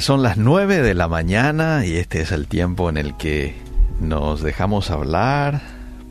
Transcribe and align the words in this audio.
son 0.00 0.22
las 0.22 0.36
9 0.36 0.82
de 0.82 0.94
la 0.94 1.08
mañana 1.08 1.84
y 1.84 1.96
este 1.96 2.20
es 2.20 2.32
el 2.32 2.46
tiempo 2.46 2.88
en 2.88 2.96
el 2.96 3.16
que 3.16 3.54
nos 4.00 4.40
dejamos 4.40 4.90
hablar 4.90 5.60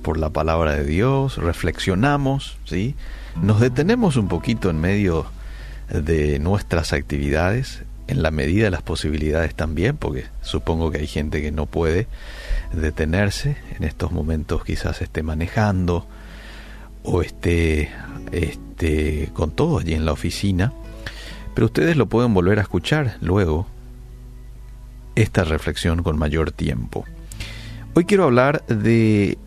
por 0.04 0.18
la 0.18 0.30
palabra 0.30 0.76
de 0.76 0.84
Dios, 0.84 1.38
reflexionamos, 1.38 2.58
¿sí? 2.66 2.96
Nos 3.42 3.60
detenemos 3.60 4.16
un 4.16 4.28
poquito 4.28 4.70
en 4.70 4.80
medio 4.80 5.26
de 5.90 6.40
nuestras 6.40 6.94
actividades, 6.94 7.84
en 8.08 8.22
la 8.22 8.32
medida 8.32 8.66
de 8.66 8.72
las 8.72 8.82
posibilidades 8.82 9.56
también, 9.56 9.98
porque 9.98 10.26
supongo 10.42 10.92
que 10.92 11.00
hay 11.00 11.08
gente 11.08 11.42
que 11.42 11.52
no 11.52 11.66
puede 11.66 12.08
detenerse 12.74 13.58
en 13.78 13.84
estos 13.84 14.12
momentos, 14.12 14.64
quizás 14.64 15.02
esté 15.02 15.24
manejando 15.24 16.06
o 17.04 17.22
esté, 17.22 17.92
esté 18.32 19.30
con 19.34 19.52
todo 19.52 19.80
allí 19.80 19.94
en 19.94 20.06
la 20.06 20.12
oficina 20.12 20.74
pero 21.60 21.66
ustedes 21.66 21.98
lo 21.98 22.06
pueden 22.06 22.34
volver 22.34 22.58
a 22.60 22.62
escuchar 22.62 23.18
luego, 23.20 23.68
esta 25.22 25.44
reflexión 25.44 26.04
con 26.04 26.18
mayor 26.18 26.52
tiempo. 26.52 27.06
Hoy 27.94 28.06
quiero 28.06 28.24
hablar 28.26 28.66
de 28.68 29.38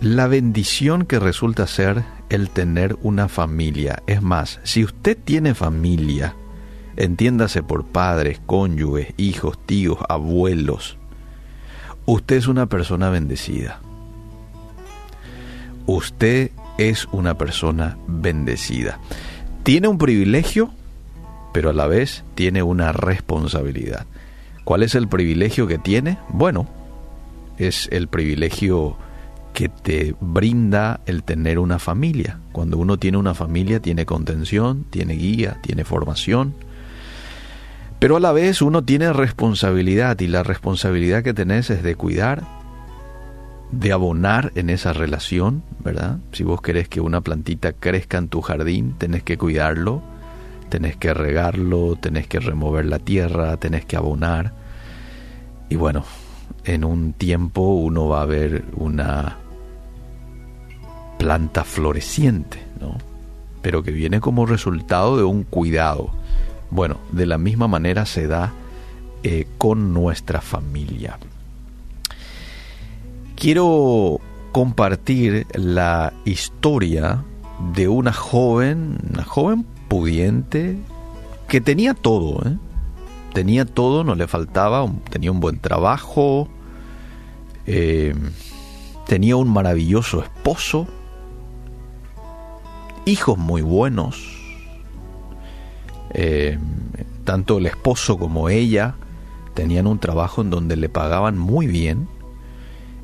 la 0.00 0.26
bendición 0.26 1.04
que 1.04 1.18
resulta 1.18 1.66
ser 1.66 2.02
el 2.30 2.50
tener 2.50 2.96
una 3.02 3.28
familia. 3.28 4.02
Es 4.06 4.22
más, 4.22 4.60
si 4.62 4.84
usted 4.84 5.18
tiene 5.22 5.54
familia, 5.54 6.34
entiéndase 6.96 7.62
por 7.62 7.84
padres, 7.84 8.40
cónyuges, 8.46 9.14
hijos, 9.16 9.58
tíos, 9.66 9.98
abuelos, 10.08 10.96
usted 12.06 12.36
es 12.36 12.46
una 12.46 12.66
persona 12.66 13.10
bendecida. 13.10 13.80
Usted 15.86 16.52
es 16.78 17.06
una 17.12 17.36
persona 17.36 17.98
bendecida. 18.06 18.98
¿Tiene 19.62 19.88
un 19.88 19.98
privilegio? 19.98 20.72
pero 21.52 21.70
a 21.70 21.72
la 21.72 21.86
vez 21.86 22.24
tiene 22.34 22.62
una 22.62 22.92
responsabilidad. 22.92 24.06
¿Cuál 24.64 24.82
es 24.82 24.94
el 24.94 25.08
privilegio 25.08 25.66
que 25.66 25.78
tiene? 25.78 26.18
Bueno, 26.28 26.66
es 27.58 27.88
el 27.90 28.08
privilegio 28.08 28.96
que 29.52 29.68
te 29.68 30.14
brinda 30.20 31.00
el 31.06 31.24
tener 31.24 31.58
una 31.58 31.78
familia. 31.78 32.38
Cuando 32.52 32.78
uno 32.78 32.98
tiene 32.98 33.18
una 33.18 33.34
familia 33.34 33.80
tiene 33.80 34.06
contención, 34.06 34.84
tiene 34.90 35.14
guía, 35.14 35.58
tiene 35.62 35.84
formación, 35.84 36.54
pero 37.98 38.16
a 38.16 38.20
la 38.20 38.32
vez 38.32 38.62
uno 38.62 38.82
tiene 38.82 39.12
responsabilidad 39.12 40.18
y 40.20 40.26
la 40.26 40.42
responsabilidad 40.42 41.22
que 41.22 41.34
tenés 41.34 41.70
es 41.70 41.82
de 41.82 41.94
cuidar, 41.94 42.42
de 43.70 43.92
abonar 43.92 44.50
en 44.54 44.70
esa 44.70 44.92
relación, 44.92 45.62
¿verdad? 45.84 46.18
Si 46.32 46.42
vos 46.42 46.60
querés 46.60 46.88
que 46.88 47.00
una 47.00 47.20
plantita 47.20 47.72
crezca 47.72 48.18
en 48.18 48.28
tu 48.28 48.40
jardín, 48.40 48.94
tenés 48.98 49.22
que 49.22 49.38
cuidarlo, 49.38 50.02
tenés 50.72 50.96
que 50.96 51.12
regarlo, 51.12 51.96
tenés 51.96 52.26
que 52.26 52.40
remover 52.40 52.86
la 52.86 52.98
tierra, 52.98 53.58
tenés 53.58 53.84
que 53.84 53.98
abonar. 53.98 54.54
Y 55.68 55.76
bueno, 55.76 56.02
en 56.64 56.82
un 56.82 57.12
tiempo 57.12 57.60
uno 57.60 58.08
va 58.08 58.22
a 58.22 58.24
ver 58.24 58.64
una 58.74 59.36
planta 61.18 61.64
floreciente, 61.64 62.64
¿no? 62.80 62.96
Pero 63.60 63.82
que 63.82 63.90
viene 63.90 64.20
como 64.20 64.46
resultado 64.46 65.18
de 65.18 65.24
un 65.24 65.42
cuidado. 65.42 66.08
Bueno, 66.70 66.96
de 67.10 67.26
la 67.26 67.36
misma 67.36 67.68
manera 67.68 68.06
se 68.06 68.26
da 68.26 68.54
eh, 69.22 69.46
con 69.58 69.92
nuestra 69.92 70.40
familia. 70.40 71.18
Quiero 73.36 74.20
compartir 74.52 75.46
la 75.52 76.14
historia 76.24 77.22
de 77.74 77.88
una 77.88 78.14
joven, 78.14 78.96
una 79.12 79.24
joven 79.24 79.66
pudiente, 79.92 80.78
que 81.48 81.60
tenía 81.60 81.92
todo, 81.92 82.48
¿eh? 82.48 82.56
tenía 83.34 83.66
todo, 83.66 84.04
no 84.04 84.14
le 84.14 84.26
faltaba, 84.26 84.90
tenía 85.10 85.30
un 85.30 85.38
buen 85.38 85.58
trabajo, 85.58 86.48
eh, 87.66 88.14
tenía 89.06 89.36
un 89.36 89.52
maravilloso 89.52 90.22
esposo, 90.22 90.86
hijos 93.04 93.36
muy 93.36 93.60
buenos, 93.60 94.16
eh, 96.14 96.58
tanto 97.24 97.58
el 97.58 97.66
esposo 97.66 98.16
como 98.16 98.48
ella 98.48 98.94
tenían 99.52 99.86
un 99.86 99.98
trabajo 99.98 100.40
en 100.40 100.48
donde 100.48 100.76
le 100.76 100.88
pagaban 100.88 101.36
muy 101.36 101.66
bien 101.66 102.08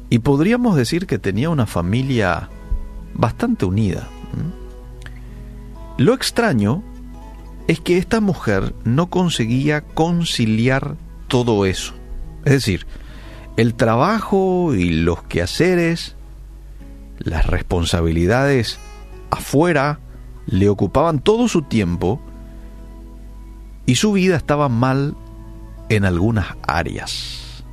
y 0.09 0.21
podríamos 0.21 0.75
decir 0.75 1.07
que 1.07 1.19
tenía 1.19 1.51
una 1.51 1.67
familia 1.67 2.49
bastante 3.13 3.67
unida. 3.67 4.09
Lo 5.99 6.15
extraño 6.15 6.85
es 7.67 7.81
que 7.81 7.99
esta 7.99 8.21
mujer 8.21 8.73
no 8.85 9.11
conseguía 9.11 9.81
conciliar 9.81 10.97
todo 11.27 11.67
eso. 11.67 11.93
Es 12.45 12.53
decir, 12.53 12.87
el 13.57 13.75
trabajo 13.75 14.75
y 14.75 14.91
los 14.91 15.25
quehaceres, 15.25 16.15
las 17.19 17.47
responsabilidades 17.47 18.79
afuera, 19.31 19.99
le 20.47 20.69
ocupaban 20.69 21.19
todo 21.19 21.49
su 21.49 21.63
tiempo 21.63 22.21
y 23.85 23.97
su 23.97 24.13
vida 24.13 24.37
estaba 24.37 24.69
mal 24.69 25.17
en 25.89 26.05
algunas 26.05 26.47
áreas. 26.67 27.65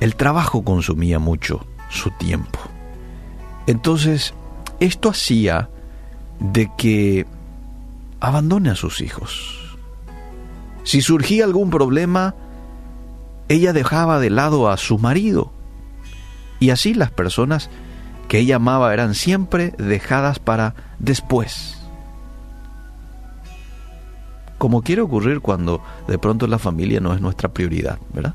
El 0.00 0.16
trabajo 0.16 0.64
consumía 0.64 1.18
mucho 1.18 1.66
su 1.88 2.10
tiempo. 2.10 2.58
Entonces, 3.66 4.34
esto 4.80 5.08
hacía 5.08 5.70
de 6.40 6.70
que 6.76 7.26
abandone 8.18 8.70
a 8.70 8.74
sus 8.74 9.00
hijos. 9.00 9.76
Si 10.82 11.02
surgía 11.02 11.44
algún 11.44 11.70
problema, 11.70 12.34
ella 13.48 13.72
dejaba 13.72 14.18
de 14.18 14.30
lado 14.30 14.68
a 14.70 14.76
su 14.76 14.98
marido. 14.98 15.52
Y 16.58 16.70
así 16.70 16.94
las 16.94 17.10
personas 17.10 17.70
que 18.28 18.38
ella 18.38 18.56
amaba 18.56 18.92
eran 18.92 19.14
siempre 19.14 19.72
dejadas 19.78 20.38
para 20.38 20.74
después. 20.98 21.76
Como 24.58 24.82
quiere 24.82 25.02
ocurrir 25.02 25.40
cuando 25.40 25.82
de 26.06 26.18
pronto 26.18 26.46
la 26.46 26.58
familia 26.58 27.00
no 27.00 27.14
es 27.14 27.20
nuestra 27.20 27.48
prioridad, 27.48 27.98
¿verdad? 28.12 28.34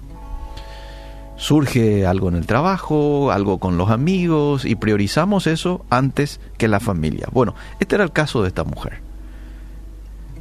Surge 1.38 2.06
algo 2.06 2.30
en 2.30 2.36
el 2.36 2.46
trabajo, 2.46 3.32
algo 3.32 3.60
con 3.60 3.78
los 3.78 3.90
amigos 3.90 4.66
y 4.66 4.76
priorizamos 4.76 5.48
eso 5.48 5.86
antes 5.90 6.40
que 6.58 6.68
la 6.68 6.80
familia. 6.80 7.28
Bueno, 7.32 7.56
este 7.80 7.96
era 7.96 8.04
el 8.04 8.12
caso 8.12 8.42
de 8.42 8.50
esta 8.50 8.64
mujer. 8.64 9.02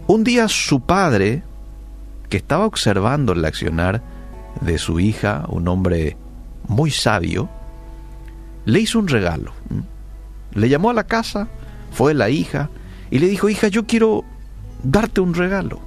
Un 0.07 0.23
día 0.25 0.49
su 0.49 0.81
padre, 0.81 1.43
que 2.29 2.37
estaba 2.37 2.67
observando 2.67 3.33
el 3.33 3.45
accionar 3.45 4.03
de 4.61 4.79
su 4.79 5.01
hija, 5.01 5.45
un 5.49 5.67
hombre 5.69 6.17
muy 6.69 6.91
sabio, 6.91 7.49
le 8.65 8.81
hizo 8.81 8.99
un 8.99 9.09
regalo. 9.09 9.53
Le 10.53 10.69
llamó 10.69 10.91
a 10.91 10.95
la 10.95 11.05
casa, 11.05 11.49
fue 11.91 12.15
la 12.15 12.29
hija 12.29 12.71
y 13.11 13.19
le 13.19 13.29
dijo, 13.29 13.49
hija, 13.49 13.69
yo 13.69 13.87
quiero 13.87 14.25
darte 14.83 15.21
un 15.21 15.35
regalo. 15.35 15.81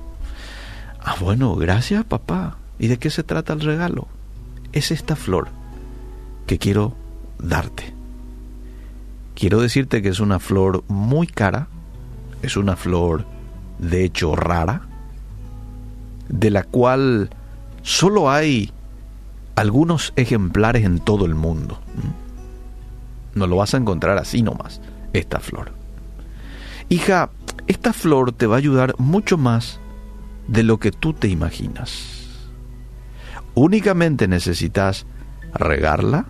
Ah, 1.00 1.16
bueno, 1.20 1.56
gracias 1.56 2.04
papá. 2.04 2.58
¿Y 2.80 2.88
de 2.88 2.98
qué 2.98 3.10
se 3.10 3.24
trata 3.24 3.54
el 3.54 3.62
regalo? 3.62 4.08
Es 4.74 4.92
esta 4.92 5.16
flor 5.16 5.50
que 6.46 6.58
quiero 6.58 6.94
darte. 7.40 7.94
Quiero 9.36 9.62
decirte 9.62 10.02
que 10.02 10.10
es 10.10 10.20
una 10.20 10.40
flor 10.40 10.84
muy 10.88 11.28
cara, 11.28 11.68
es 12.42 12.58
una 12.58 12.76
flor 12.76 13.26
de 13.78 14.04
hecho 14.04 14.36
rara, 14.36 14.82
de 16.30 16.50
la 16.50 16.64
cual 16.64 17.30
solo 17.84 18.32
hay 18.32 18.72
algunos 19.56 20.14
ejemplares 20.16 20.86
en 20.86 21.00
todo 21.00 21.26
el 21.26 21.36
mundo. 21.36 21.80
No 23.36 23.46
lo 23.46 23.58
vas 23.58 23.74
a 23.74 23.78
encontrar 23.78 24.18
así 24.18 24.42
nomás, 24.42 24.82
esta 25.14 25.40
flor. 25.40 25.72
Hija, 26.90 27.30
esta 27.68 27.94
flor 27.94 28.32
te 28.32 28.48
va 28.48 28.56
a 28.56 28.60
ayudar 28.60 28.96
mucho 28.98 29.38
más 29.38 29.80
de 30.48 30.64
lo 30.64 30.80
que 30.80 30.92
tú 30.92 31.14
te 31.14 31.28
imaginas 31.28 32.17
únicamente 33.58 34.28
necesitas 34.28 35.08
regarla, 35.54 36.28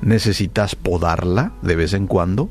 necesitas 0.00 0.76
podarla 0.76 1.52
de 1.62 1.74
vez 1.74 1.94
en 1.94 2.06
cuando, 2.06 2.48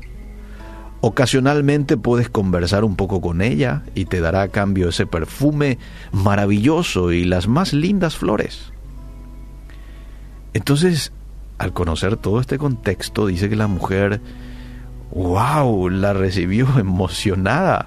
ocasionalmente 1.00 1.96
puedes 1.96 2.28
conversar 2.28 2.84
un 2.84 2.96
poco 2.96 3.22
con 3.22 3.40
ella 3.40 3.84
y 3.94 4.04
te 4.04 4.20
dará 4.20 4.42
a 4.42 4.48
cambio 4.48 4.90
ese 4.90 5.06
perfume 5.06 5.78
maravilloso 6.12 7.12
y 7.12 7.24
las 7.24 7.48
más 7.48 7.72
lindas 7.72 8.16
flores. 8.16 8.72
Entonces, 10.52 11.12
al 11.56 11.72
conocer 11.72 12.18
todo 12.18 12.40
este 12.40 12.58
contexto, 12.58 13.26
dice 13.26 13.48
que 13.48 13.56
la 13.56 13.68
mujer, 13.68 14.20
wow, 15.14 15.88
la 15.88 16.12
recibió 16.12 16.66
emocionada, 16.78 17.86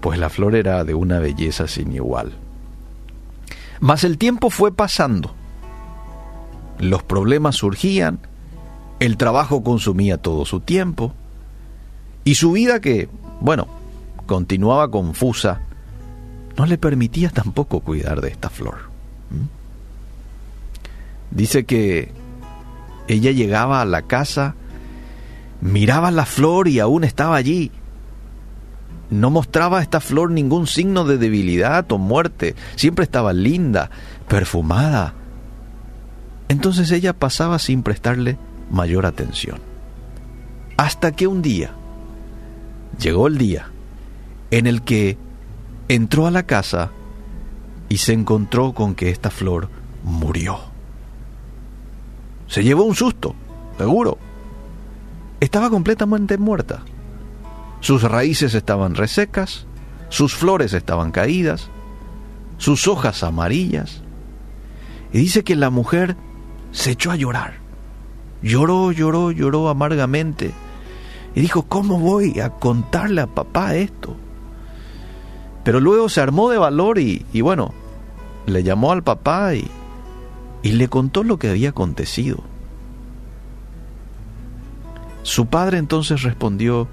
pues 0.00 0.18
la 0.18 0.28
flor 0.28 0.56
era 0.56 0.82
de 0.82 0.94
una 0.94 1.20
belleza 1.20 1.68
sin 1.68 1.92
igual. 1.92 2.32
Mas 3.80 4.04
el 4.04 4.18
tiempo 4.18 4.50
fue 4.50 4.74
pasando. 4.74 5.34
Los 6.78 7.02
problemas 7.02 7.56
surgían, 7.56 8.20
el 9.00 9.16
trabajo 9.16 9.62
consumía 9.62 10.18
todo 10.18 10.44
su 10.44 10.60
tiempo, 10.60 11.14
y 12.24 12.36
su 12.36 12.52
vida 12.52 12.80
que, 12.80 13.08
bueno, 13.40 13.68
continuaba 14.26 14.90
confusa, 14.90 15.60
no 16.56 16.66
le 16.66 16.78
permitía 16.78 17.30
tampoco 17.30 17.80
cuidar 17.80 18.20
de 18.20 18.28
esta 18.30 18.48
flor. 18.48 18.76
¿Mm? 19.30 19.46
Dice 21.36 21.64
que 21.64 22.12
ella 23.08 23.32
llegaba 23.32 23.82
a 23.82 23.84
la 23.84 24.02
casa, 24.02 24.54
miraba 25.60 26.10
la 26.10 26.24
flor 26.24 26.68
y 26.68 26.80
aún 26.80 27.04
estaba 27.04 27.36
allí. 27.36 27.70
No 29.14 29.30
mostraba 29.30 29.80
esta 29.80 30.00
flor 30.00 30.32
ningún 30.32 30.66
signo 30.66 31.04
de 31.04 31.18
debilidad 31.18 31.90
o 31.92 31.98
muerte, 31.98 32.56
siempre 32.74 33.04
estaba 33.04 33.32
linda, 33.32 33.88
perfumada. 34.26 35.14
Entonces 36.48 36.90
ella 36.90 37.12
pasaba 37.12 37.60
sin 37.60 37.84
prestarle 37.84 38.38
mayor 38.72 39.06
atención. 39.06 39.60
Hasta 40.76 41.12
que 41.12 41.28
un 41.28 41.42
día, 41.42 41.70
llegó 42.98 43.28
el 43.28 43.38
día 43.38 43.70
en 44.50 44.66
el 44.66 44.82
que 44.82 45.16
entró 45.86 46.26
a 46.26 46.32
la 46.32 46.42
casa 46.42 46.90
y 47.88 47.98
se 47.98 48.14
encontró 48.14 48.72
con 48.72 48.96
que 48.96 49.10
esta 49.10 49.30
flor 49.30 49.68
murió. 50.02 50.58
Se 52.48 52.64
llevó 52.64 52.82
un 52.82 52.96
susto, 52.96 53.36
seguro. 53.78 54.18
Estaba 55.38 55.70
completamente 55.70 56.36
muerta. 56.36 56.82
Sus 57.84 58.02
raíces 58.02 58.54
estaban 58.54 58.94
resecas, 58.94 59.66
sus 60.08 60.34
flores 60.34 60.72
estaban 60.72 61.10
caídas, 61.10 61.68
sus 62.56 62.88
hojas 62.88 63.22
amarillas. 63.22 64.00
Y 65.12 65.18
dice 65.18 65.44
que 65.44 65.54
la 65.54 65.68
mujer 65.68 66.16
se 66.72 66.92
echó 66.92 67.10
a 67.10 67.16
llorar. 67.16 67.58
Lloró, 68.40 68.90
lloró, 68.90 69.32
lloró 69.32 69.68
amargamente. 69.68 70.52
Y 71.34 71.42
dijo, 71.42 71.64
¿cómo 71.64 71.98
voy 71.98 72.40
a 72.40 72.48
contarle 72.48 73.20
a 73.20 73.26
papá 73.26 73.74
esto? 73.74 74.16
Pero 75.62 75.78
luego 75.78 76.08
se 76.08 76.22
armó 76.22 76.48
de 76.48 76.56
valor 76.56 76.98
y, 76.98 77.22
bueno, 77.42 77.74
le 78.46 78.62
llamó 78.62 78.92
al 78.92 79.02
papá 79.02 79.56
y, 79.56 79.70
y 80.62 80.72
le 80.72 80.88
contó 80.88 81.22
lo 81.22 81.38
que 81.38 81.50
había 81.50 81.68
acontecido. 81.68 82.44
Su 85.22 85.44
padre 85.44 85.76
entonces 85.76 86.22
respondió 86.22 86.88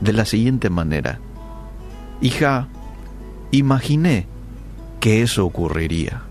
de 0.00 0.12
la 0.12 0.24
siguiente 0.24 0.70
manera, 0.70 1.20
Hija, 2.20 2.68
imaginé 3.50 4.26
que 5.00 5.22
eso 5.22 5.46
ocurriría. 5.46 6.22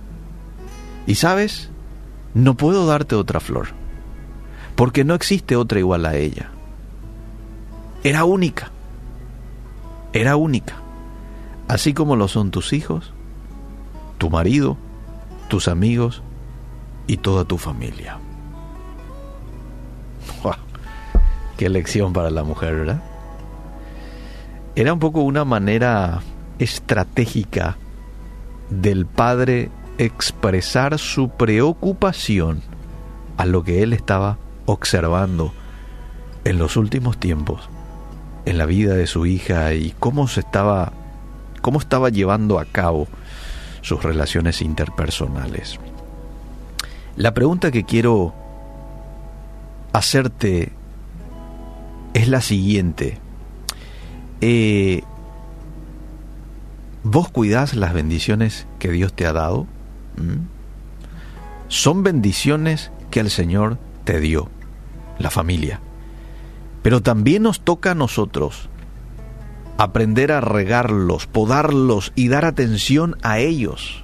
Y 1.08 1.16
sabes, 1.16 1.72
no 2.36 2.56
puedo 2.56 2.86
darte 2.86 3.16
otra 3.16 3.40
flor, 3.40 3.70
porque 4.76 5.04
no 5.04 5.16
existe 5.16 5.56
otra 5.56 5.80
igual 5.80 6.06
a 6.06 6.16
ella. 6.16 6.52
Era 8.04 8.24
única, 8.24 8.72
era 10.14 10.36
única 10.36 10.76
así 11.70 11.94
como 11.94 12.18
lo 12.18 12.28
son 12.28 12.52
tus 12.52 12.74
hijos, 12.74 13.14
tu 14.18 14.30
marido, 14.30 14.76
tus 15.48 15.70
amigos 15.70 16.24
y 17.08 17.18
toda 17.18 17.46
tu 17.46 17.58
familia. 17.58 18.18
¡Qué 21.58 21.70
lección 21.70 22.12
para 22.12 22.32
la 22.32 22.44
mujer, 22.44 22.76
¿verdad? 22.76 23.04
Era 24.80 24.94
un 24.94 25.00
poco 25.00 25.24
una 25.24 25.44
manera 25.44 26.22
estratégica 26.58 27.76
del 28.70 29.06
padre 29.06 29.72
expresar 29.98 30.98
su 31.00 31.32
preocupación 31.32 32.62
a 33.36 33.46
lo 33.46 33.66
que 33.66 33.84
él 33.84 33.92
estaba 33.92 34.38
observando 34.66 35.52
en 36.46 36.60
los 36.60 36.78
últimos 36.78 37.18
tiempos, 37.18 37.68
en 38.46 38.58
la 38.58 38.66
vida 38.66 38.94
de 38.94 39.06
su 39.06 39.26
hija 39.26 39.74
y 39.74 39.94
cómo 40.00 40.30
se 40.30 40.40
estaba 40.40 40.94
cómo 41.62 41.80
estaba 41.80 42.08
llevando 42.08 42.58
a 42.58 42.64
cabo 42.64 43.10
sus 43.82 44.02
relaciones 44.02 44.62
interpersonales. 44.62 45.78
La 47.18 47.34
pregunta 47.34 47.70
que 47.70 47.84
quiero 47.84 48.34
hacerte 49.92 50.72
es 52.14 52.30
la 52.30 52.40
siguiente. 52.40 53.20
Eh, 54.42 55.04
¿Vos 57.04 57.30
cuidás 57.30 57.76
las 57.76 57.94
bendiciones 57.94 58.68
que 58.78 58.92
Dios 58.92 59.14
te 59.14 59.26
ha 59.26 59.34
dado? 59.34 59.68
¿Mm? 60.18 60.46
Son 61.68 62.04
bendiciones 62.04 62.92
que 63.10 63.20
el 63.20 63.30
Señor 63.30 63.78
te 64.04 64.20
dio, 64.20 64.50
la 65.18 65.30
familia. 65.30 65.80
Pero 66.82 67.02
también 67.02 67.44
nos 67.44 67.62
toca 67.62 67.92
a 67.92 67.96
nosotros 67.96 68.70
aprender 69.78 70.32
a 70.34 70.42
regarlos, 70.42 71.26
podarlos 71.26 72.12
y 72.16 72.28
dar 72.28 72.44
atención 72.44 73.16
a 73.22 73.40
ellos. 73.40 74.04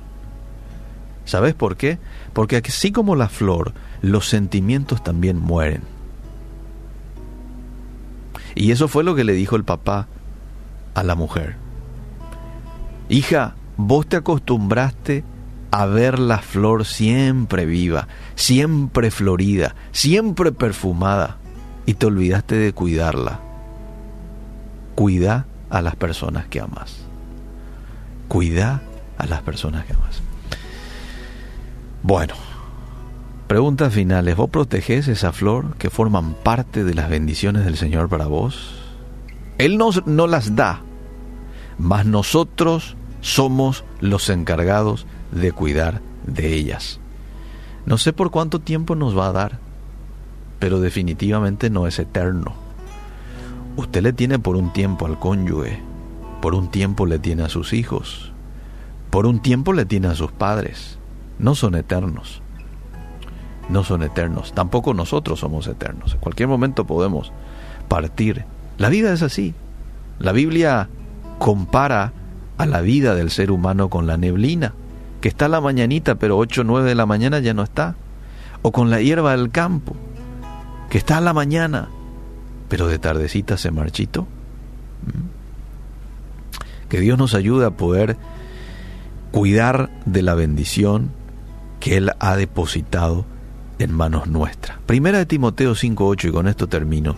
¿Sabes 1.25 1.53
por 1.53 1.75
qué? 1.75 1.99
Porque 2.33 2.57
así 2.57 2.91
como 2.91 3.15
la 3.15 3.27
flor, 3.27 3.73
los 4.01 4.29
sentimientos 4.29 5.03
también 5.03 5.37
mueren. 5.37 5.81
Y 8.55 8.71
eso 8.71 8.87
fue 8.87 9.03
lo 9.03 9.15
que 9.15 9.25
le 9.25 9.33
dijo 9.33 9.57
el 9.57 9.65
papá 9.65 10.07
a 10.95 11.03
la 11.03 11.13
mujer. 11.13 11.57
Hija, 13.07 13.55
vos 13.77 14.07
te 14.07 14.15
acostumbraste 14.15 15.23
a 15.69 15.85
ver 15.85 16.19
la 16.19 16.39
flor 16.39 16.85
siempre 16.85 17.65
viva, 17.65 18.07
siempre 18.35 19.11
florida, 19.11 19.75
siempre 19.91 20.51
perfumada, 20.51 21.37
y 21.85 21.95
te 21.95 22.05
olvidaste 22.05 22.55
de 22.55 22.73
cuidarla. 22.73 23.41
Cuida 24.95 25.45
a 25.69 25.81
las 25.81 25.95
personas 25.97 26.47
que 26.47 26.61
amas. 26.61 26.95
Cuida 28.27 28.81
a 29.17 29.25
las 29.27 29.41
personas 29.41 29.85
que 29.85 29.93
amas. 29.93 30.21
Bueno, 32.01 32.35
preguntas 33.47 33.93
finales. 33.93 34.35
¿Vos 34.35 34.49
protegés 34.49 35.07
esa 35.09 35.33
flor 35.33 35.75
que 35.77 35.89
forman 35.89 36.33
parte 36.35 36.83
de 36.83 36.93
las 36.93 37.09
bendiciones 37.09 37.65
del 37.65 37.77
Señor 37.77 38.09
para 38.09 38.27
vos? 38.27 38.84
Él 39.57 39.77
nos, 39.77 40.05
no 40.05 40.27
las 40.27 40.55
da, 40.55 40.81
mas 41.77 42.05
nosotros 42.05 42.95
somos 43.21 43.83
los 43.99 44.29
encargados 44.29 45.05
de 45.31 45.51
cuidar 45.51 46.01
de 46.25 46.53
ellas. 46.53 46.99
No 47.85 47.97
sé 47.97 48.13
por 48.13 48.31
cuánto 48.31 48.59
tiempo 48.59 48.95
nos 48.95 49.17
va 49.17 49.27
a 49.27 49.31
dar, 49.31 49.59
pero 50.59 50.79
definitivamente 50.79 51.69
no 51.69 51.87
es 51.87 51.99
eterno. 51.99 52.53
Usted 53.77 54.01
le 54.01 54.13
tiene 54.13 54.39
por 54.39 54.55
un 54.55 54.73
tiempo 54.73 55.05
al 55.05 55.19
cónyuge, 55.19 55.81
por 56.41 56.55
un 56.55 56.69
tiempo 56.69 57.05
le 57.05 57.19
tiene 57.19 57.43
a 57.43 57.49
sus 57.49 57.73
hijos, 57.73 58.31
por 59.09 59.25
un 59.25 59.39
tiempo 59.39 59.73
le 59.73 59.85
tiene 59.85 60.07
a 60.07 60.15
sus 60.15 60.31
padres. 60.31 60.99
No 61.39 61.55
son 61.55 61.75
eternos. 61.75 62.41
No 63.69 63.83
son 63.83 64.03
eternos. 64.03 64.53
Tampoco 64.53 64.93
nosotros 64.93 65.39
somos 65.39 65.67
eternos. 65.67 66.13
En 66.13 66.19
cualquier 66.19 66.47
momento 66.47 66.85
podemos 66.85 67.31
partir. 67.87 68.45
La 68.77 68.89
vida 68.89 69.13
es 69.13 69.21
así. 69.21 69.53
La 70.19 70.31
Biblia 70.31 70.89
compara 71.39 72.13
a 72.57 72.65
la 72.65 72.81
vida 72.81 73.15
del 73.15 73.31
ser 73.31 73.51
humano 73.51 73.89
con 73.89 74.07
la 74.07 74.17
neblina, 74.17 74.73
que 75.21 75.29
está 75.29 75.45
a 75.45 75.49
la 75.49 75.61
mañanita, 75.61 76.15
pero 76.15 76.37
8 76.37 76.61
o 76.61 76.63
9 76.63 76.89
de 76.89 76.95
la 76.95 77.05
mañana 77.05 77.39
ya 77.39 77.53
no 77.53 77.63
está. 77.63 77.95
O 78.61 78.71
con 78.71 78.89
la 78.89 79.01
hierba 79.01 79.35
del 79.35 79.51
campo, 79.51 79.95
que 80.89 80.97
está 80.97 81.17
a 81.17 81.21
la 81.21 81.33
mañana, 81.33 81.89
pero 82.69 82.87
de 82.87 82.99
tardecita 82.99 83.57
se 83.57 83.71
marchito. 83.71 84.23
¿Mm? 85.03 85.35
Que 86.89 86.99
Dios 86.99 87.17
nos 87.17 87.33
ayude 87.33 87.65
a 87.65 87.71
poder 87.71 88.17
cuidar 89.31 89.89
de 90.05 90.21
la 90.21 90.35
bendición 90.35 91.11
que 91.79 91.97
Él 91.97 92.11
ha 92.19 92.35
depositado 92.35 93.25
en 93.79 93.91
manos 93.91 94.27
nuestras. 94.27 94.77
Primera 94.85 95.17
de 95.17 95.25
Timoteo 95.25 95.73
5.8, 95.73 96.29
y 96.29 96.31
con 96.31 96.47
esto 96.47 96.67
termino, 96.67 97.15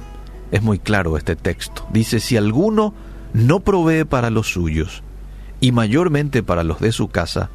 es 0.52 0.62
muy 0.62 0.80
claro 0.80 1.18
este 1.18 1.36
texto. 1.36 1.86
Dice, 1.92 2.20
si 2.20 2.38
alguno 2.38 2.94
no 3.34 3.60
provee 3.60 4.06
para 4.06 4.30
los 4.30 4.48
suyos, 4.48 5.04
y 5.60 5.72
mayormente 5.72 6.44
para 6.44 6.64
los 6.64 6.80
de 6.80 6.92
su 6.92 7.08
casa, 7.08 7.50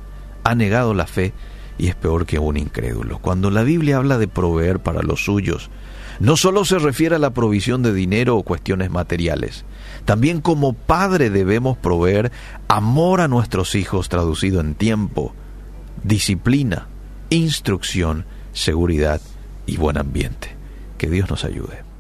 ha 0.44 0.54
negado 0.54 0.94
la 0.94 1.06
fe 1.06 1.32
y 1.78 1.88
es 1.88 1.94
peor 1.94 2.26
que 2.26 2.38
un 2.38 2.56
incrédulo. 2.56 3.18
Cuando 3.18 3.50
la 3.50 3.62
Biblia 3.62 3.96
habla 3.96 4.18
de 4.18 4.28
proveer 4.28 4.80
para 4.80 5.02
los 5.02 5.24
suyos, 5.24 5.70
no 6.20 6.36
solo 6.36 6.64
se 6.64 6.78
refiere 6.78 7.16
a 7.16 7.18
la 7.18 7.30
provisión 7.30 7.82
de 7.82 7.92
dinero 7.94 8.36
o 8.36 8.42
cuestiones 8.42 8.90
materiales, 8.90 9.64
también 10.04 10.40
como 10.40 10.74
padre 10.74 11.30
debemos 11.30 11.78
proveer 11.78 12.30
amor 12.68 13.20
a 13.20 13.28
nuestros 13.28 13.74
hijos 13.74 14.08
traducido 14.08 14.60
en 14.60 14.74
tiempo, 14.74 15.34
disciplina, 16.04 16.88
instrucción, 17.30 18.26
seguridad 18.52 19.20
y 19.66 19.76
buen 19.76 19.96
ambiente. 19.96 20.56
Que 20.98 21.08
Dios 21.08 21.30
nos 21.30 21.44
ayude. 21.44 21.91